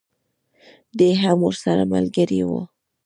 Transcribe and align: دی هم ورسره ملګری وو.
دی 0.97 1.09
هم 1.21 1.37
ورسره 1.47 1.83
ملګری 1.93 2.41
وو. 2.47 2.61